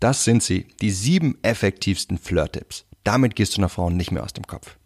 Das 0.00 0.24
sind 0.24 0.42
sie, 0.42 0.66
die 0.80 0.90
sieben 0.90 1.36
effektivsten 1.42 2.16
Flirt-Tipps. 2.16 2.86
Damit 3.04 3.36
gehst 3.36 3.54
du 3.54 3.60
einer 3.60 3.68
Frau 3.68 3.90
nicht 3.90 4.10
mehr 4.10 4.24
aus 4.24 4.32
dem 4.32 4.46
Kopf. 4.46 4.78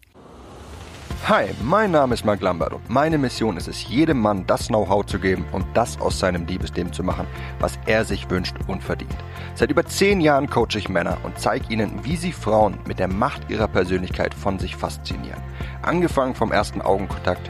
Hi, 1.25 1.45
mein 1.63 1.91
Name 1.91 2.13
ist 2.13 2.25
Mark 2.25 2.41
Lambert 2.41 2.73
und 2.73 2.89
meine 2.89 3.17
Mission 3.17 3.55
ist 3.55 3.69
es, 3.69 3.87
jedem 3.87 4.19
Mann 4.19 4.45
das 4.45 4.67
Know-how 4.67 5.05
zu 5.05 5.17
geben 5.17 5.45
und 5.53 5.65
das 5.73 5.99
aus 6.01 6.19
seinem 6.19 6.45
Liebesleben 6.45 6.91
zu 6.91 7.01
machen, 7.01 7.25
was 7.59 7.79
er 7.85 8.03
sich 8.03 8.29
wünscht 8.29 8.55
und 8.67 8.83
verdient. 8.83 9.15
Seit 9.55 9.71
über 9.71 9.85
zehn 9.85 10.19
Jahren 10.19 10.49
coache 10.49 10.77
ich 10.77 10.89
Männer 10.89 11.17
und 11.23 11.39
zeige 11.39 11.73
ihnen, 11.73 12.03
wie 12.03 12.17
sie 12.17 12.33
Frauen 12.33 12.77
mit 12.85 12.99
der 12.99 13.07
Macht 13.07 13.49
ihrer 13.49 13.69
Persönlichkeit 13.69 14.33
von 14.33 14.59
sich 14.59 14.75
faszinieren. 14.75 15.41
Angefangen 15.81 16.35
vom 16.35 16.51
ersten 16.51 16.81
Augenkontakt 16.81 17.49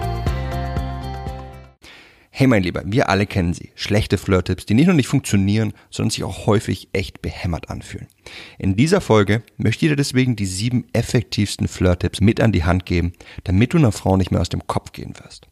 Hey 2.41 2.47
mein 2.47 2.63
Lieber, 2.63 2.81
wir 2.87 3.07
alle 3.07 3.27
kennen 3.27 3.53
sie. 3.53 3.69
Schlechte 3.75 4.17
Flirt-Tipps, 4.17 4.65
die 4.65 4.73
nicht 4.73 4.87
nur 4.87 4.95
nicht 4.95 5.07
funktionieren, 5.07 5.73
sondern 5.91 6.09
sich 6.09 6.23
auch 6.23 6.47
häufig 6.47 6.89
echt 6.91 7.21
behämmert 7.21 7.69
anfühlen. 7.69 8.07
In 8.57 8.75
dieser 8.75 8.99
Folge 8.99 9.43
möchte 9.57 9.85
ich 9.85 9.91
dir 9.91 9.95
deswegen 9.95 10.35
die 10.35 10.47
sieben 10.47 10.85
effektivsten 10.91 11.67
Flirt-Tipps 11.67 12.19
mit 12.19 12.41
an 12.41 12.51
die 12.51 12.63
Hand 12.63 12.87
geben, 12.87 13.13
damit 13.43 13.73
du 13.73 13.77
einer 13.77 13.91
Frau 13.91 14.17
nicht 14.17 14.31
mehr 14.31 14.41
aus 14.41 14.49
dem 14.49 14.65
Kopf 14.65 14.91
gehen 14.91 15.13
wirst. 15.23 15.49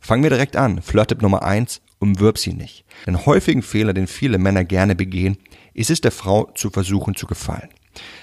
Fangen 0.00 0.22
wir 0.22 0.30
direkt 0.30 0.56
an. 0.56 0.80
Flirt-Tipp 0.80 1.20
Nummer 1.20 1.42
eins: 1.42 1.82
umwirb 1.98 2.38
sie 2.38 2.54
nicht. 2.54 2.86
Den 3.06 3.26
häufigen 3.26 3.60
Fehler, 3.60 3.92
den 3.92 4.06
viele 4.06 4.38
Männer 4.38 4.64
gerne 4.64 4.96
begehen, 4.96 5.36
ist 5.74 5.90
es 5.90 6.00
der 6.00 6.10
Frau 6.10 6.50
zu 6.54 6.70
versuchen 6.70 7.16
zu 7.16 7.26
gefallen. 7.26 7.68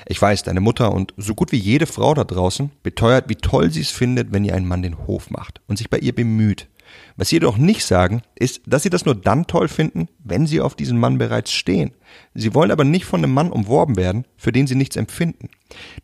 Ich 0.08 0.20
weiß, 0.20 0.42
deine 0.42 0.62
Mutter 0.62 0.92
und 0.92 1.14
so 1.18 1.36
gut 1.36 1.52
wie 1.52 1.58
jede 1.58 1.86
Frau 1.86 2.16
da 2.16 2.24
draußen 2.24 2.72
beteuert, 2.82 3.30
wie 3.30 3.36
toll 3.36 3.70
sie 3.70 3.82
es 3.82 3.92
findet, 3.92 4.32
wenn 4.32 4.44
ihr 4.44 4.56
ein 4.56 4.68
Mann 4.68 4.82
den 4.82 5.06
Hof 5.06 5.30
macht 5.30 5.62
und 5.68 5.78
sich 5.78 5.92
bei 5.92 6.00
ihr 6.00 6.16
bemüht. 6.16 6.68
Was 7.16 7.30
sie 7.30 7.38
jedoch 7.38 7.58
nicht 7.58 7.84
sagen, 7.84 8.22
ist, 8.36 8.62
dass 8.66 8.84
sie 8.84 8.90
das 8.90 9.06
nur 9.06 9.16
dann 9.16 9.48
toll 9.48 9.68
finden, 9.68 10.08
wenn 10.24 10.48
sie 10.48 10.62
auf 10.62 10.76
diesen 10.76 11.00
Mann 11.00 11.18
bereits 11.18 11.52
stehen. 11.52 11.92
Sie 12.34 12.54
wollen 12.54 12.72
aber 12.72 12.84
nicht 12.84 13.06
von 13.06 13.24
einem 13.24 13.34
Mann 13.34 13.52
umworben 13.52 13.96
werden, 13.96 14.26
für 14.38 14.52
den 14.52 14.68
sie 14.68 14.76
nichts 14.76 14.96
empfinden. 14.96 15.50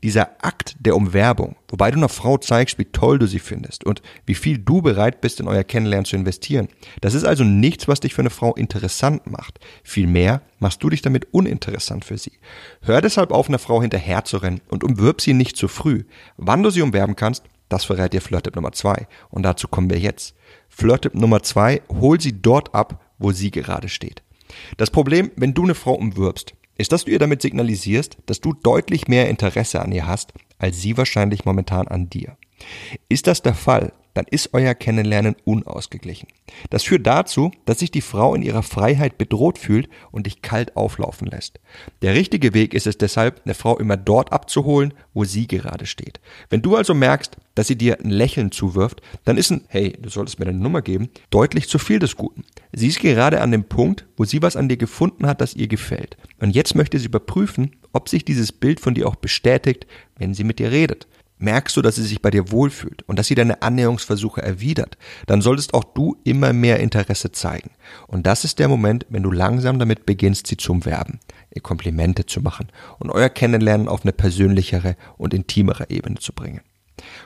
Dieser 0.01 0.43
Akt 0.43 0.75
der 0.79 0.95
Umwerbung, 0.95 1.55
wobei 1.69 1.91
du 1.91 1.97
einer 1.97 2.09
Frau 2.09 2.37
zeigst, 2.37 2.77
wie 2.77 2.85
toll 2.85 3.19
du 3.19 3.27
sie 3.27 3.39
findest 3.39 3.85
und 3.85 4.01
wie 4.25 4.35
viel 4.35 4.57
du 4.57 4.81
bereit 4.81 5.21
bist, 5.21 5.39
in 5.39 5.47
euer 5.47 5.63
Kennenlernen 5.63 6.05
zu 6.05 6.15
investieren, 6.15 6.67
das 7.01 7.13
ist 7.13 7.23
also 7.23 7.43
nichts, 7.43 7.87
was 7.87 8.01
dich 8.01 8.13
für 8.13 8.21
eine 8.21 8.29
Frau 8.29 8.53
interessant 8.55 9.27
macht. 9.27 9.59
Vielmehr 9.83 10.41
machst 10.59 10.83
du 10.83 10.89
dich 10.89 11.01
damit 11.01 11.27
uninteressant 11.31 12.03
für 12.03 12.17
sie. 12.17 12.33
Hör 12.81 13.01
deshalb 13.01 13.31
auf, 13.31 13.47
einer 13.47 13.59
Frau 13.59 13.81
hinterherzurennen 13.81 14.61
und 14.69 14.83
umwirb 14.83 15.21
sie 15.21 15.33
nicht 15.33 15.55
zu 15.55 15.67
früh. 15.67 16.03
Wann 16.37 16.63
du 16.63 16.69
sie 16.69 16.81
umwerben 16.81 17.15
kannst, 17.15 17.43
das 17.73 17.85
verrät 17.85 18.13
dir 18.13 18.21
Flirt-Tipp 18.21 18.55
Nummer 18.55 18.71
zwei. 18.71 19.07
Und 19.29 19.43
dazu 19.43 19.67
kommen 19.67 19.89
wir 19.89 19.99
jetzt. 19.99 20.35
Flirt-Tipp 20.69 21.15
Nummer 21.15 21.41
zwei, 21.41 21.81
hol 21.89 22.21
sie 22.21 22.41
dort 22.41 22.73
ab, 22.73 23.01
wo 23.17 23.31
sie 23.31 23.51
gerade 23.51 23.89
steht. 23.89 24.23
Das 24.77 24.91
Problem, 24.91 25.31
wenn 25.35 25.53
du 25.53 25.63
eine 25.63 25.75
Frau 25.75 25.93
umwirbst, 25.93 26.53
ist, 26.77 26.91
dass 26.91 27.05
du 27.05 27.11
ihr 27.11 27.19
damit 27.19 27.41
signalisierst, 27.41 28.17
dass 28.25 28.41
du 28.41 28.53
deutlich 28.53 29.07
mehr 29.07 29.29
Interesse 29.29 29.81
an 29.81 29.91
ihr 29.91 30.07
hast, 30.07 30.33
als 30.59 30.81
sie 30.81 30.97
wahrscheinlich 30.97 31.45
momentan 31.45 31.87
an 31.87 32.09
dir. 32.09 32.37
Ist 33.09 33.27
das 33.27 33.41
der 33.41 33.55
Fall, 33.55 33.91
dann 34.13 34.25
ist 34.29 34.49
euer 34.53 34.73
Kennenlernen 34.73 35.35
unausgeglichen. 35.43 36.27
Das 36.69 36.83
führt 36.83 37.07
dazu, 37.07 37.51
dass 37.65 37.79
sich 37.79 37.91
die 37.91 38.01
Frau 38.01 38.35
in 38.35 38.41
ihrer 38.41 38.63
Freiheit 38.63 39.17
bedroht 39.17 39.57
fühlt 39.57 39.89
und 40.11 40.25
dich 40.25 40.41
kalt 40.41 40.75
auflaufen 40.75 41.27
lässt. 41.27 41.59
Der 42.01 42.13
richtige 42.13 42.53
Weg 42.53 42.73
ist 42.73 42.87
es 42.87 42.97
deshalb, 42.97 43.41
eine 43.45 43.53
Frau 43.53 43.77
immer 43.77 43.97
dort 43.97 44.31
abzuholen, 44.31 44.93
wo 45.13 45.23
sie 45.23 45.47
gerade 45.47 45.85
steht. 45.85 46.19
Wenn 46.49 46.61
du 46.61 46.75
also 46.75 46.93
merkst, 46.93 47.37
dass 47.55 47.67
sie 47.67 47.77
dir 47.77 47.99
ein 47.99 48.09
Lächeln 48.09 48.51
zuwirft, 48.51 49.01
dann 49.25 49.37
ist 49.37 49.51
ein 49.51 49.65
Hey, 49.67 49.93
du 49.99 50.09
solltest 50.09 50.39
mir 50.39 50.45
deine 50.45 50.59
Nummer 50.59 50.81
geben, 50.81 51.09
deutlich 51.29 51.69
zu 51.69 51.79
viel 51.79 51.99
des 51.99 52.15
Guten. 52.15 52.43
Sie 52.71 52.87
ist 52.87 52.99
gerade 52.99 53.41
an 53.41 53.51
dem 53.51 53.63
Punkt, 53.63 54.05
wo 54.17 54.25
sie 54.25 54.41
was 54.41 54.55
an 54.55 54.69
dir 54.69 54.77
gefunden 54.77 55.27
hat, 55.27 55.41
das 55.41 55.55
ihr 55.55 55.67
gefällt. 55.67 56.17
Und 56.39 56.55
jetzt 56.55 56.75
möchte 56.75 56.99
sie 56.99 57.05
überprüfen, 57.05 57.75
ob 57.93 58.09
sich 58.09 58.25
dieses 58.25 58.51
Bild 58.51 58.79
von 58.79 58.93
dir 58.93 59.07
auch 59.07 59.15
bestätigt, 59.15 59.87
wenn 60.17 60.33
sie 60.33 60.43
mit 60.43 60.59
dir 60.59 60.71
redet 60.71 61.07
merkst 61.43 61.75
du, 61.77 61.81
dass 61.81 61.95
sie 61.95 62.03
sich 62.03 62.21
bei 62.21 62.31
dir 62.31 62.51
wohlfühlt 62.51 63.03
und 63.03 63.19
dass 63.19 63.27
sie 63.27 63.35
deine 63.35 63.61
Annäherungsversuche 63.61 64.41
erwidert, 64.41 64.97
dann 65.27 65.41
solltest 65.41 65.73
auch 65.73 65.83
du 65.83 66.17
immer 66.23 66.53
mehr 66.53 66.79
Interesse 66.79 67.31
zeigen. 67.31 67.71
Und 68.07 68.25
das 68.25 68.43
ist 68.43 68.59
der 68.59 68.67
Moment, 68.67 69.05
wenn 69.09 69.23
du 69.23 69.31
langsam 69.31 69.77
damit 69.77 70.05
beginnst, 70.05 70.47
sie 70.47 70.57
zu 70.57 70.71
umwerben, 70.71 71.19
ihr 71.53 71.61
Komplimente 71.61 72.25
zu 72.25 72.41
machen 72.41 72.71
und 72.99 73.11
euer 73.11 73.29
Kennenlernen 73.29 73.87
auf 73.87 74.03
eine 74.03 74.13
persönlichere 74.13 74.95
und 75.17 75.33
intimere 75.33 75.89
Ebene 75.89 76.15
zu 76.15 76.33
bringen. 76.33 76.61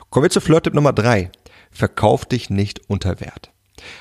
Kommen 0.09 0.23
wir 0.23 0.29
zu 0.29 0.41
Flirt-Tipp 0.41 0.73
Nummer 0.73 0.93
drei: 0.93 1.31
Verkauf 1.71 2.25
dich 2.25 2.49
nicht 2.49 2.81
unter 2.89 3.21
Wert. 3.21 3.51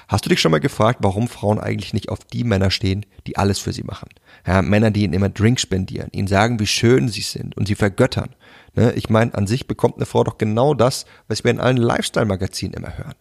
Hast 0.08 0.24
du 0.24 0.30
dich 0.30 0.40
schon 0.40 0.52
mal 0.52 0.60
gefragt, 0.60 1.00
warum 1.02 1.28
Frauen 1.28 1.60
eigentlich 1.60 1.92
nicht 1.92 2.08
auf 2.08 2.20
die 2.24 2.44
Männer 2.44 2.70
stehen, 2.70 3.04
die 3.26 3.36
alles 3.36 3.58
für 3.58 3.72
sie 3.72 3.82
machen? 3.82 4.08
Ja, 4.46 4.62
Männer, 4.62 4.90
die 4.90 5.02
ihnen 5.02 5.14
immer 5.14 5.28
Drinks 5.28 5.62
spendieren, 5.62 6.08
ihnen 6.12 6.28
sagen, 6.28 6.60
wie 6.60 6.66
schön 6.66 7.08
sie 7.08 7.22
sind 7.22 7.56
und 7.56 7.66
sie 7.66 7.74
vergöttern. 7.74 8.30
Ne? 8.74 8.92
Ich 8.92 9.10
meine, 9.10 9.34
an 9.34 9.46
sich 9.46 9.66
bekommt 9.66 9.96
eine 9.96 10.06
Frau 10.06 10.22
doch 10.22 10.38
genau 10.38 10.74
das, 10.74 11.06
was 11.26 11.42
wir 11.42 11.50
in 11.50 11.60
allen 11.60 11.76
Lifestyle-Magazinen 11.76 12.74
immer 12.74 12.96
hören. 12.96 13.14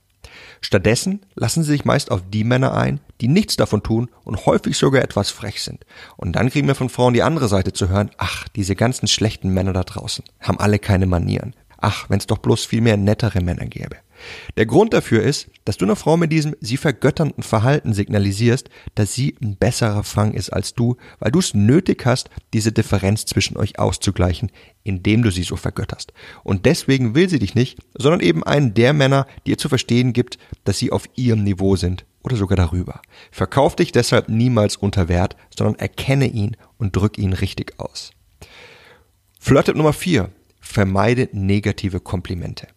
Stattdessen 0.61 1.21
lassen 1.35 1.63
sie 1.63 1.71
sich 1.71 1.85
meist 1.85 2.11
auf 2.11 2.21
die 2.29 2.43
Männer 2.43 2.73
ein, 2.73 2.99
die 3.21 3.27
nichts 3.27 3.55
davon 3.55 3.83
tun 3.83 4.09
und 4.23 4.45
häufig 4.45 4.77
sogar 4.77 5.03
etwas 5.03 5.29
frech 5.29 5.61
sind. 5.61 5.85
Und 6.17 6.33
dann 6.33 6.49
kriegen 6.49 6.67
wir 6.67 6.75
von 6.75 6.89
Frauen 6.89 7.13
die 7.13 7.23
andere 7.23 7.47
Seite 7.47 7.73
zu 7.73 7.89
hören, 7.89 8.11
ach, 8.17 8.47
diese 8.49 8.75
ganzen 8.75 9.07
schlechten 9.07 9.49
Männer 9.49 9.73
da 9.73 9.83
draußen 9.83 10.25
haben 10.39 10.59
alle 10.59 10.79
keine 10.79 11.05
Manieren. 11.05 11.55
Ach, 11.77 12.09
wenn 12.09 12.19
es 12.19 12.27
doch 12.27 12.39
bloß 12.39 12.65
viel 12.65 12.81
mehr 12.81 12.97
nettere 12.97 13.41
Männer 13.41 13.65
gäbe. 13.65 13.97
Der 14.57 14.65
Grund 14.65 14.93
dafür 14.93 15.23
ist, 15.23 15.49
dass 15.65 15.77
du 15.77 15.85
einer 15.85 15.95
Frau 15.95 16.17
mit 16.17 16.31
diesem 16.31 16.55
sie 16.61 16.77
vergötternden 16.77 17.43
Verhalten 17.43 17.93
signalisierst, 17.93 18.69
dass 18.95 19.13
sie 19.13 19.35
ein 19.41 19.57
besserer 19.57 20.03
Fang 20.03 20.33
ist 20.33 20.51
als 20.51 20.73
du, 20.73 20.97
weil 21.19 21.31
du 21.31 21.39
es 21.39 21.53
nötig 21.53 22.05
hast, 22.05 22.29
diese 22.53 22.71
Differenz 22.71 23.25
zwischen 23.25 23.57
euch 23.57 23.79
auszugleichen, 23.79 24.51
indem 24.83 25.23
du 25.23 25.31
sie 25.31 25.43
so 25.43 25.55
vergötterst. 25.55 26.13
Und 26.43 26.65
deswegen 26.65 27.15
will 27.15 27.29
sie 27.29 27.39
dich 27.39 27.55
nicht, 27.55 27.79
sondern 27.95 28.21
eben 28.21 28.43
einen 28.43 28.73
der 28.73 28.93
Männer, 28.93 29.27
die 29.45 29.51
ihr 29.51 29.57
zu 29.57 29.69
verstehen 29.69 30.13
gibt, 30.13 30.37
dass 30.63 30.77
sie 30.77 30.91
auf 30.91 31.09
ihrem 31.15 31.43
Niveau 31.43 31.75
sind 31.75 32.05
oder 32.23 32.35
sogar 32.35 32.55
darüber. 32.55 33.01
Verkauf 33.31 33.75
dich 33.75 33.91
deshalb 33.91 34.29
niemals 34.29 34.75
unter 34.75 35.07
Wert, 35.07 35.35
sondern 35.55 35.75
erkenne 35.75 36.27
ihn 36.27 36.57
und 36.77 36.95
drück 36.95 37.17
ihn 37.17 37.33
richtig 37.33 37.79
aus. 37.79 38.11
Flirttipp 39.39 39.75
Nummer 39.75 39.93
4. 39.93 40.31
Vermeide 40.59 41.29
negative 41.31 41.99
Komplimente. 41.99 42.67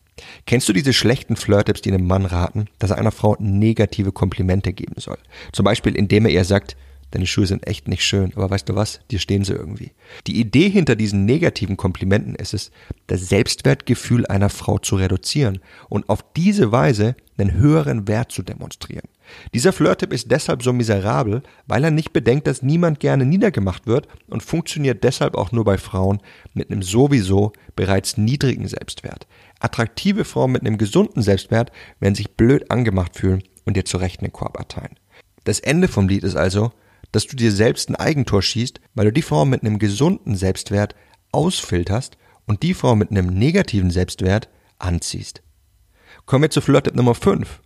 Kennst 0.47 0.69
du 0.69 0.73
diese 0.73 0.93
schlechten 0.93 1.37
Flirt-Tipps, 1.37 1.83
die 1.83 1.93
einem 1.93 2.06
Mann 2.06 2.27
raten, 2.27 2.69
dass 2.79 2.91
er 2.91 2.99
einer 2.99 3.12
Frau 3.12 3.37
negative 3.39 4.12
Komplimente 4.12 4.73
geben 4.73 4.95
soll? 4.97 5.19
Zum 5.53 5.65
Beispiel, 5.65 5.95
indem 5.95 6.27
er 6.27 6.33
ihr 6.33 6.45
sagt, 6.45 6.77
deine 7.11 7.27
Schuhe 7.27 7.47
sind 7.47 7.67
echt 7.67 7.89
nicht 7.89 8.05
schön, 8.05 8.33
aber 8.35 8.51
weißt 8.51 8.69
du 8.69 8.75
was, 8.75 9.01
dir 9.11 9.19
stehen 9.19 9.45
sie 9.45 9.55
irgendwie. 9.55 9.93
Die 10.27 10.41
Idee 10.41 10.69
hinter 10.69 10.97
diesen 10.97 11.25
negativen 11.25 11.77
Komplimenten 11.77 12.35
ist 12.35 12.55
es, 12.55 12.71
das 13.07 13.29
Selbstwertgefühl 13.29 14.27
einer 14.27 14.51
Frau 14.51 14.79
zu 14.79 14.97
reduzieren 14.97 15.61
und 15.89 16.09
auf 16.09 16.25
diese 16.37 16.73
Weise 16.73 17.17
einen 17.39 17.55
höheren 17.55 18.09
Wert 18.09 18.33
zu 18.33 18.43
demonstrieren. 18.43 19.09
Dieser 19.55 19.73
Flirt-Tipp 19.73 20.13
ist 20.13 20.31
deshalb 20.31 20.63
so 20.63 20.73
miserabel, 20.73 21.43
weil 21.67 21.85
er 21.85 21.91
nicht 21.91 22.13
bedenkt, 22.13 22.47
dass 22.47 22.63
niemand 22.63 23.01
gerne 23.01 23.25
niedergemacht 23.25 23.87
wird 23.87 24.09
und 24.29 24.43
funktioniert 24.43 25.05
deshalb 25.05 25.35
auch 25.35 25.53
nur 25.53 25.65
bei 25.65 25.79
Frauen 25.79 26.21
mit 26.55 26.71
einem 26.71 26.83
sowieso 26.83 27.53
bereits 27.77 28.17
niedrigen 28.17 28.67
Selbstwert. 28.67 29.27
Attraktive 29.61 30.25
Frauen 30.25 30.53
mit 30.53 30.63
einem 30.63 30.79
gesunden 30.79 31.23
Selbstwert 31.23 31.73
werden 32.01 32.15
sich 32.15 32.31
blöd 32.37 32.71
angemacht 32.71 33.17
fühlen 33.17 33.43
und 33.65 33.77
dir 33.77 33.85
zu 33.85 33.99
Recht 33.99 34.21
einen 34.21 34.32
Korb 34.32 34.59
erteilen. 34.59 34.97
Das 35.44 35.61
Ende 35.61 35.88
vom 35.88 36.09
Lied 36.09 36.25
ist 36.25 36.37
also, 36.37 36.73
dass 37.12 37.27
du 37.27 37.37
dir 37.37 37.53
selbst 37.53 37.89
ein 37.89 37.97
Eigentor 37.97 38.43
schießt, 38.43 38.81
weil 38.95 39.06
du 39.06 39.12
die 39.12 39.23
Frau 39.23 39.45
mit 39.45 39.62
einem 39.62 39.79
gesunden 39.79 40.37
Selbstwert 40.37 40.95
ausfilterst 41.33 42.17
und 42.47 42.62
die 42.62 42.75
Frau 42.75 42.97
mit 42.97 43.11
einem 43.11 43.27
negativen 43.27 43.91
Selbstwert 43.91 44.49
anziehst. 44.79 45.43
Kommen 46.27 46.43
wir 46.43 46.50
zu 46.50 46.61
Flirt 46.61 46.95
Nummer 46.95 47.15
5. 47.15 47.61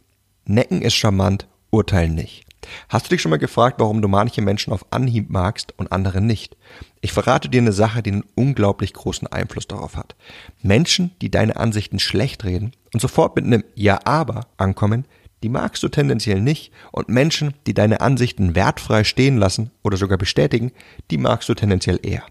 Necken 0.44 0.82
ist 0.82 0.94
charmant, 0.94 1.48
urteilen 1.70 2.14
nicht. 2.14 2.44
Hast 2.88 3.06
du 3.06 3.10
dich 3.10 3.20
schon 3.20 3.30
mal 3.30 3.38
gefragt, 3.38 3.80
warum 3.80 4.02
du 4.02 4.08
manche 4.08 4.40
Menschen 4.40 4.72
auf 4.72 4.86
Anhieb 4.90 5.30
magst 5.30 5.76
und 5.78 5.90
andere 5.90 6.20
nicht? 6.20 6.56
Ich 7.00 7.12
verrate 7.12 7.48
dir 7.48 7.60
eine 7.60 7.72
Sache, 7.72 8.02
die 8.02 8.12
einen 8.12 8.24
unglaublich 8.34 8.92
großen 8.92 9.26
Einfluss 9.26 9.66
darauf 9.66 9.96
hat. 9.96 10.14
Menschen, 10.62 11.10
die 11.20 11.30
deine 11.30 11.56
Ansichten 11.56 11.98
schlecht 11.98 12.44
reden 12.44 12.72
und 12.92 13.00
sofort 13.00 13.34
mit 13.34 13.44
einem 13.44 13.64
Ja 13.74 14.00
aber 14.04 14.46
ankommen, 14.56 15.06
die 15.42 15.48
magst 15.48 15.82
du 15.82 15.88
tendenziell 15.88 16.40
nicht 16.40 16.72
und 16.90 17.08
Menschen, 17.08 17.54
die 17.66 17.74
deine 17.74 18.00
Ansichten 18.00 18.54
wertfrei 18.54 19.04
stehen 19.04 19.38
lassen 19.38 19.70
oder 19.82 19.96
sogar 19.96 20.18
bestätigen, 20.18 20.72
die 21.10 21.18
magst 21.18 21.48
du 21.48 21.54
tendenziell 21.54 22.00
eher. 22.02 22.22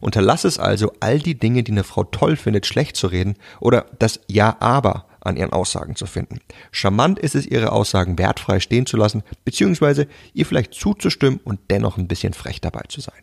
Unterlass 0.00 0.44
es 0.44 0.58
also, 0.58 0.92
all 1.00 1.18
die 1.18 1.38
Dinge, 1.38 1.62
die 1.62 1.72
eine 1.72 1.84
Frau 1.84 2.04
toll 2.04 2.36
findet, 2.36 2.66
schlecht 2.66 2.96
zu 2.96 3.06
reden 3.08 3.36
oder 3.60 3.86
das 3.98 4.20
Ja 4.28 4.56
aber 4.60 5.07
an 5.28 5.36
ihren 5.36 5.52
Aussagen 5.52 5.96
zu 5.96 6.06
finden. 6.06 6.40
Charmant 6.72 7.18
ist 7.18 7.34
es, 7.34 7.46
ihre 7.46 7.72
Aussagen 7.72 8.18
wertfrei 8.18 8.60
stehen 8.60 8.86
zu 8.86 8.96
lassen, 8.96 9.22
beziehungsweise 9.44 10.08
ihr 10.34 10.46
vielleicht 10.46 10.74
zuzustimmen 10.74 11.40
und 11.44 11.60
dennoch 11.70 11.96
ein 11.96 12.08
bisschen 12.08 12.32
frech 12.32 12.60
dabei 12.60 12.82
zu 12.88 13.00
sein. 13.00 13.14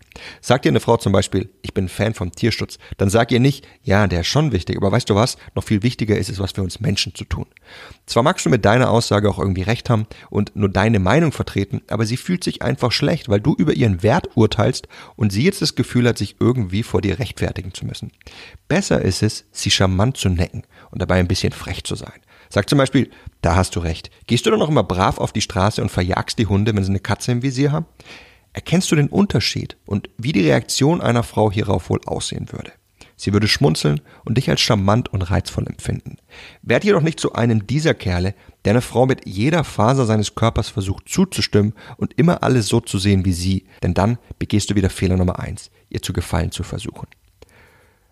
Sagt 0.42 0.66
ihr 0.66 0.72
eine 0.72 0.80
Frau 0.80 0.98
zum 0.98 1.12
Beispiel, 1.12 1.50
ich 1.62 1.74
bin 1.74 1.90
Fan 1.90 2.14
vom 2.14 2.32
Tierschutz, 2.32 2.78
dann 2.98 3.10
sag 3.10 3.32
ihr 3.32 3.40
nicht, 3.40 3.68
ja, 3.84 4.08
der 4.08 4.22
ist 4.22 4.28
schon 4.28 4.52
wichtig, 4.52 4.78
aber 4.78 4.92
weißt 4.92 5.10
du 5.10 5.16
was, 5.16 5.38
noch 5.56 5.64
viel 5.64 5.84
wichtiger 5.84 6.18
ist 6.18 6.30
es, 6.30 6.40
was 6.40 6.54
für 6.54 6.62
uns 6.62 6.80
Menschen 6.80 7.14
zu 7.16 7.26
tun. 7.26 7.46
Zwar 8.06 8.24
magst 8.24 8.46
du 8.46 8.50
mit 8.50 8.64
deiner 8.66 8.92
Aussage 8.92 9.30
auch 9.30 9.40
irgendwie 9.40 9.64
recht 9.64 9.90
haben 9.90 10.08
und 10.30 10.56
nur 10.56 10.70
deine 10.70 11.00
Meinung 11.00 11.32
vertreten, 11.32 11.82
aber 11.90 12.06
sie 12.06 12.18
fühlt 12.18 12.44
sich 12.44 12.62
einfach 12.62 12.92
schlecht, 12.92 13.30
weil 13.30 13.42
du 13.42 13.56
über 13.56 13.74
ihren 13.74 14.04
Wert 14.04 14.30
urteilst 14.36 14.88
und 15.16 15.32
sie 15.32 15.44
jetzt 15.44 15.62
das 15.62 15.76
Gefühl 15.76 16.08
hat, 16.08 16.18
sich 16.18 16.36
irgendwie 16.40 16.84
vor 16.84 17.02
dir 17.02 17.20
rechtfertigen 17.20 17.74
zu 17.74 17.86
müssen. 17.86 18.12
Besser 18.68 19.02
ist 19.02 19.24
es, 19.24 19.46
sie 19.52 19.72
charmant 19.72 20.18
zu 20.18 20.30
necken 20.30 20.64
und 20.92 21.02
dabei 21.02 21.16
ein 21.16 21.28
bisschen 21.28 21.52
frech 21.52 21.84
zu 21.84 21.95
sein. 21.96 22.22
Sag 22.50 22.70
zum 22.70 22.78
Beispiel, 22.78 23.10
da 23.42 23.56
hast 23.56 23.76
du 23.76 23.80
recht. 23.80 24.12
Gehst 24.28 24.46
du 24.46 24.50
dann 24.50 24.60
noch 24.60 24.70
immer 24.70 24.84
brav 24.84 25.18
auf 25.18 25.34
die 25.34 25.42
Straße 25.42 25.82
und 25.82 25.90
verjagst 25.90 26.38
die 26.40 26.48
Hunde, 26.48 26.76
wenn 26.76 26.84
sie 26.84 26.92
eine 26.92 27.00
Katze 27.00 27.32
im 27.32 27.42
Visier 27.42 27.72
haben? 27.72 27.86
Erkennst 28.54 28.92
du 28.92 28.96
den 28.96 29.10
Unterschied 29.10 29.76
und 29.86 30.10
wie 30.18 30.32
die 30.32 30.48
Reaktion 30.48 31.02
einer 31.02 31.24
Frau 31.24 31.52
hierauf 31.52 31.90
wohl 31.90 32.00
aussehen 32.06 32.52
würde? 32.52 32.72
Sie 33.18 33.34
würde 33.34 33.48
schmunzeln 33.48 34.02
und 34.26 34.38
dich 34.38 34.50
als 34.50 34.62
charmant 34.62 35.12
und 35.12 35.22
reizvoll 35.22 35.68
empfinden. 35.68 36.18
Werd 36.62 36.84
jedoch 36.84 37.02
nicht 37.02 37.20
zu 37.20 37.34
einem 37.34 37.66
dieser 37.66 37.94
Kerle, 37.94 38.36
der 38.66 38.72
eine 38.72 38.82
Frau 38.82 39.06
mit 39.06 39.26
jeder 39.26 39.64
Faser 39.64 40.06
seines 40.06 40.36
Körpers 40.36 40.70
versucht 40.70 41.08
zuzustimmen 41.08 41.74
und 41.98 42.14
immer 42.18 42.44
alles 42.44 42.68
so 42.68 42.82
zu 42.82 42.98
sehen 42.98 43.24
wie 43.26 43.34
sie, 43.34 43.66
denn 43.84 43.94
dann 43.94 44.18
begehst 44.38 44.70
du 44.70 44.76
wieder 44.76 44.90
Fehler 44.90 45.18
Nummer 45.18 45.40
eins, 45.40 45.72
ihr 45.90 46.02
zu 46.02 46.12
gefallen 46.12 46.52
zu 46.52 46.64
versuchen. 46.64 47.08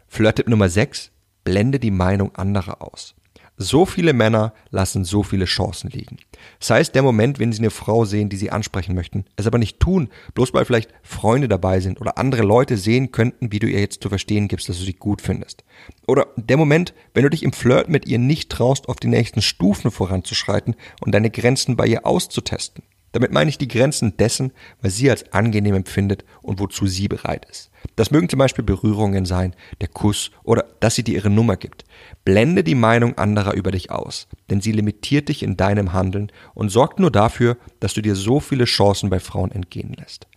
Flirttipp 0.08 0.48
Nummer 0.48 0.70
6. 0.70 1.12
Blende 1.44 1.80
die 1.80 1.92
Meinung 1.92 2.36
anderer 2.36 2.82
aus. 2.82 3.16
So 3.58 3.86
viele 3.86 4.14
Männer 4.14 4.52
lassen 4.72 5.06
so 5.06 5.22
viele 5.22 5.46
Chancen 5.46 5.92
liegen. 5.92 6.18
Sei 6.60 6.80
es 6.80 6.92
der 6.92 7.04
Moment, 7.04 7.38
wenn 7.38 7.54
sie 7.54 7.60
eine 7.60 7.70
Frau 7.70 8.04
sehen, 8.04 8.30
die 8.30 8.36
sie 8.36 8.50
ansprechen 8.50 8.96
möchten, 8.96 9.26
es 9.36 9.46
aber 9.46 9.60
nicht 9.60 9.80
tun, 9.80 10.10
bloß 10.34 10.54
weil 10.54 10.66
vielleicht 10.66 10.92
Freunde 11.04 11.48
dabei 11.48 11.80
sind 11.80 12.02
oder 12.02 12.18
andere 12.18 12.42
Leute 12.42 12.78
sehen 12.78 13.12
könnten, 13.12 13.52
wie 13.52 13.60
du 13.60 13.68
ihr 13.68 13.80
jetzt 13.80 14.02
zu 14.02 14.10
verstehen 14.10 14.48
gibst, 14.48 14.70
dass 14.70 14.80
du 14.80 14.84
sie 14.84 14.94
gut 14.94 15.22
findest. 15.22 15.64
Oder 16.08 16.28
der 16.36 16.58
Moment, 16.58 16.96
wenn 17.14 17.24
du 17.24 17.30
dich 17.30 17.44
im 17.44 17.54
Flirt 17.54 17.90
mit 17.90 18.08
ihr 18.08 18.18
nicht 18.18 18.50
traust, 18.50 18.90
auf 18.90 18.96
die 18.96 19.08
nächsten 19.08 19.44
Stufen 19.44 19.92
voranzuschreiten 19.92 20.76
und 21.02 21.12
deine 21.12 21.30
Grenzen 21.30 21.76
bei 21.76 21.86
ihr 21.86 22.08
auszutesten. 22.08 22.84
Damit 23.12 23.32
meine 23.32 23.50
ich 23.50 23.60
die 23.60 23.68
Grenzen 23.68 24.18
dessen, 24.18 24.52
was 24.82 24.96
sie 24.96 25.12
als 25.12 25.32
angenehm 25.32 25.76
empfindet 25.76 26.26
und 26.42 26.60
wozu 26.60 26.88
sie 26.88 27.08
bereit 27.08 27.46
ist. 27.50 27.70
Das 27.96 28.12
mögen 28.12 28.30
zum 28.30 28.40
Beispiel 28.40 28.64
Berührungen 28.64 29.26
sein, 29.26 29.56
der 29.82 29.88
Kuss 29.88 30.32
oder 30.44 30.66
dass 30.80 30.96
sie 30.96 31.04
dir 31.04 31.16
ihre 31.16 31.30
Nummer 31.30 31.58
gibt. 31.58 31.86
Blende 32.26 32.64
die 32.64 32.76
Meinung 32.76 33.18
anderer 33.18 33.54
über 33.54 33.72
dich 33.72 33.92
aus, 33.92 34.28
denn 34.50 34.62
sie 34.62 34.72
limitiert 34.72 35.30
dich 35.30 35.44
in 35.44 35.58
deinem 35.58 35.94
Handeln 35.94 36.32
und 36.54 36.70
sorgt 36.70 37.00
nur 37.00 37.12
dafür, 37.12 37.58
dass 37.80 37.94
du 37.94 38.02
dir 38.02 38.16
so 38.16 38.40
viele 38.40 38.66
Chancen 38.66 39.10
bei 39.10 39.20
Frauen 39.20 39.52
entgehen 39.52 39.94
lässt. 39.94 40.28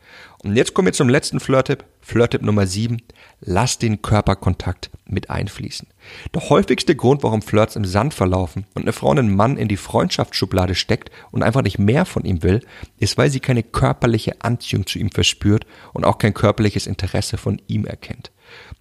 Und 0.42 0.54
jetzt 0.54 0.74
kommen 0.74 0.86
wir 0.86 0.92
zum 0.92 1.08
letzten 1.08 1.40
Flirt-Tipp. 1.40 1.84
Flirt-Tipp 2.00 2.42
Nummer 2.42 2.66
7. 2.66 3.02
Lass 3.40 3.78
den 3.78 4.02
Körperkontakt 4.02 4.90
mit 5.06 5.28
einfließen. 5.30 5.88
Der 6.34 6.48
häufigste 6.48 6.94
Grund, 6.94 7.22
warum 7.22 7.42
Flirts 7.42 7.76
im 7.76 7.84
Sand 7.84 8.14
verlaufen 8.14 8.66
und 8.74 8.82
eine 8.82 8.92
Frau 8.92 9.10
einen 9.10 9.34
Mann 9.34 9.56
in 9.56 9.68
die 9.68 9.76
Freundschaftsschublade 9.76 10.74
steckt 10.74 11.10
und 11.30 11.42
einfach 11.42 11.62
nicht 11.62 11.78
mehr 11.78 12.04
von 12.04 12.24
ihm 12.24 12.42
will, 12.42 12.64
ist, 12.98 13.18
weil 13.18 13.30
sie 13.30 13.40
keine 13.40 13.62
körperliche 13.62 14.40
Anziehung 14.40 14.86
zu 14.86 14.98
ihm 14.98 15.10
verspürt 15.10 15.66
und 15.92 16.04
auch 16.04 16.18
kein 16.18 16.34
körperliches 16.34 16.86
Interesse 16.86 17.38
von 17.38 17.60
ihm 17.66 17.84
erkennt. 17.84 18.30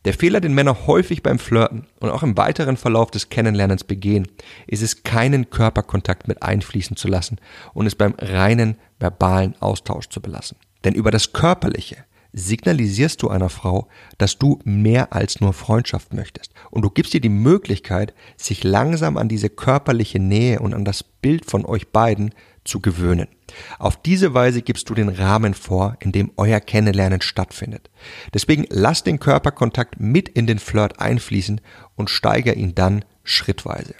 Der 0.05 0.13
Fehler, 0.13 0.39
den 0.39 0.53
Männer 0.53 0.85
häufig 0.85 1.23
beim 1.23 1.39
Flirten 1.39 1.87
und 1.99 2.09
auch 2.09 2.21
im 2.21 2.37
weiteren 2.37 2.77
Verlauf 2.77 3.09
des 3.09 3.29
Kennenlernens 3.29 3.83
begehen, 3.83 4.27
ist 4.67 4.83
es, 4.83 5.03
keinen 5.03 5.49
Körperkontakt 5.49 6.27
mit 6.27 6.43
einfließen 6.43 6.95
zu 6.95 7.07
lassen 7.07 7.39
und 7.73 7.87
es 7.87 7.95
beim 7.95 8.13
reinen 8.19 8.77
verbalen 8.99 9.55
Austausch 9.59 10.09
zu 10.09 10.21
belassen. 10.21 10.57
Denn 10.85 10.93
über 10.93 11.11
das 11.11 11.33
Körperliche 11.33 11.97
signalisierst 12.31 13.21
du 13.21 13.29
einer 13.29 13.49
Frau, 13.49 13.87
dass 14.17 14.37
du 14.37 14.59
mehr 14.65 15.13
als 15.13 15.39
nur 15.39 15.53
Freundschaft 15.53 16.13
möchtest. 16.13 16.53
Und 16.69 16.83
du 16.83 16.89
gibst 16.89 17.13
ihr 17.13 17.21
die 17.21 17.29
Möglichkeit, 17.29 18.13
sich 18.35 18.63
langsam 18.63 19.17
an 19.17 19.29
diese 19.29 19.49
körperliche 19.49 20.19
Nähe 20.19 20.59
und 20.59 20.73
an 20.73 20.85
das 20.85 21.01
Bild 21.01 21.45
von 21.45 21.65
euch 21.65 21.87
beiden 21.87 22.33
zu 22.65 22.81
gewöhnen. 22.81 23.27
Auf 23.79 23.95
diese 24.01 24.33
Weise 24.33 24.61
gibst 24.61 24.89
du 24.89 24.95
den 24.95 25.09
Rahmen 25.09 25.53
vor, 25.53 25.97
in 26.01 26.11
dem 26.11 26.31
euer 26.35 26.59
Kennenlernen 26.59 27.21
stattfindet. 27.21 27.89
Deswegen 28.33 28.65
lass 28.69 29.03
den 29.03 29.19
Körperkontakt 29.19 29.99
mit 29.99 30.27
in 30.27 30.45
den 30.45 30.59
Flirt 30.59 30.99
einfließen 30.99 31.61
und 31.95 32.09
steiger 32.09 32.55
ihn 32.55 32.75
dann 32.75 33.05
schrittweise. 33.23 33.95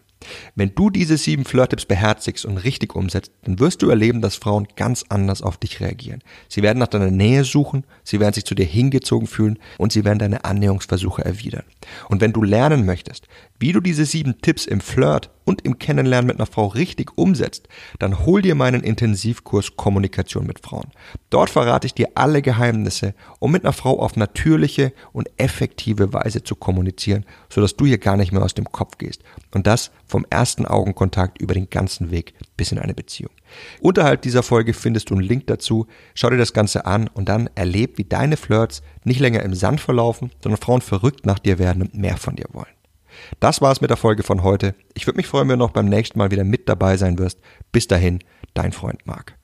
Wenn 0.56 0.74
du 0.76 0.90
diese 0.90 1.18
sieben 1.18 1.46
Flirt-Tipps 1.46 1.86
beherzigst 1.86 2.46
und 2.46 2.58
richtig 2.58 2.96
umsetzt, 2.96 3.32
dann 3.44 3.60
wirst 3.60 3.82
du 3.82 3.90
erleben, 3.90 4.22
dass 4.22 4.36
Frauen 4.36 4.68
ganz 4.76 5.06
anders 5.10 5.42
auf 5.42 5.58
dich 5.58 5.80
reagieren. 5.80 6.22
Sie 6.48 6.64
werden 6.64 6.80
nach 6.80 6.88
deiner 6.88 7.12
Nähe 7.12 7.44
suchen, 7.44 7.86
sie 8.04 8.20
werden 8.20 8.34
sich 8.34 8.46
zu 8.46 8.56
dir 8.56 8.66
hingezogen 8.66 9.28
fühlen 9.28 9.60
und 9.78 9.92
sie 9.92 10.06
werden 10.06 10.20
deine 10.20 10.46
Annäherungsversuche 10.46 11.24
erwidern. 11.24 11.64
Und 12.10 12.22
wenn 12.22 12.34
du 12.34 12.44
lernen 12.44 12.86
möchtest, 12.86 13.28
wie 13.60 13.72
du 13.72 13.80
diese 13.80 14.06
sieben 14.06 14.42
Tipps 14.42 14.66
im 14.66 14.82
Flirt 14.82 15.30
und 15.46 15.62
im 15.62 15.80
Kennenlernen 15.80 16.28
mit 16.28 16.38
einer 16.38 16.46
Frau 16.46 16.68
richtig 16.68 17.18
umsetzt, 17.18 17.70
dann 18.00 18.26
hol 18.26 18.42
dir 18.42 18.56
meinen 18.56 18.84
Intensivkurs 18.84 19.76
Kommunikation 19.78 20.46
mit 20.46 20.60
Frauen. 20.60 20.92
Dort 21.30 21.50
verrate 21.50 21.88
ich 21.88 21.94
dir 21.94 22.10
alle 22.16 22.42
Geheimnisse, 22.42 23.14
um 23.40 23.52
mit 23.52 23.64
einer 23.64 23.74
Frau 23.74 24.00
auf 24.00 24.16
natürliche 24.16 24.92
und 25.14 25.30
effektive 25.38 26.12
Weise 26.14 26.44
zu 26.44 26.56
kommunizieren, 26.56 27.26
sodass 27.50 27.78
du 27.78 27.86
hier 27.86 28.00
gar 28.00 28.18
nicht 28.18 28.32
mehr 28.32 28.44
aus 28.44 28.56
dem 28.56 28.72
Kopf 28.72 28.98
gehst. 28.98 29.22
Und 29.54 29.68
das 29.68 29.92
vom 30.06 30.26
ersten 30.30 30.66
Augenkontakt 30.66 31.40
über 31.40 31.54
den 31.54 31.70
ganzen 31.70 32.12
Weg 32.12 32.34
bis 32.58 32.72
in 32.72 32.80
eine 32.80 32.94
Beziehung. 32.94 33.32
Unterhalb 33.80 34.22
dieser 34.24 34.44
Folge 34.44 34.74
findest 34.74 35.10
du 35.10 35.14
einen 35.14 35.24
Link 35.24 35.48
dazu. 35.48 35.88
Schau 36.14 36.30
dir 36.30 36.38
das 36.38 36.54
Ganze 36.54 36.86
an 36.86 37.08
und 37.08 37.30
dann 37.30 37.50
erleb, 37.56 37.98
wie 37.98 38.04
deine 38.04 38.38
Flirts 38.38 38.82
nicht 39.04 39.20
länger 39.20 39.44
im 39.44 39.54
Sand 39.54 39.80
verlaufen, 39.80 40.32
sondern 40.42 40.60
Frauen 40.60 40.82
verrückt 40.82 41.26
nach 41.26 41.40
dir 41.40 41.60
werden 41.60 41.84
und 41.84 41.96
mehr 41.96 42.18
von 42.18 42.36
dir 42.36 42.48
wollen. 42.52 42.75
Das 43.40 43.62
war's 43.62 43.82
mit 43.82 43.90
der 43.90 43.98
Folge 43.98 44.24
von 44.24 44.44
heute. 44.44 44.76
Ich 44.94 45.08
würde 45.08 45.18
mich 45.18 45.28
freuen, 45.28 45.50
wenn 45.50 45.60
du 45.60 45.66
noch 45.66 45.72
beim 45.72 45.86
nächsten 45.86 46.20
Mal 46.20 46.32
wieder 46.32 46.44
mit 46.44 46.68
dabei 46.70 46.98
sein 46.98 47.18
wirst. 47.18 47.40
Bis 47.72 47.88
dahin, 47.88 48.20
dein 48.54 48.72
Freund 48.72 49.06
Marc. 49.06 49.38